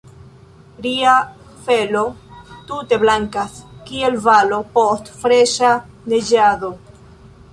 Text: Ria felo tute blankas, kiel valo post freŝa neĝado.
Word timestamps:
Ria 0.85 1.11
felo 1.65 2.01
tute 2.71 2.99
blankas, 3.03 3.59
kiel 3.89 4.17
valo 4.29 4.61
post 4.79 5.13
freŝa 5.21 5.75
neĝado. 6.15 6.75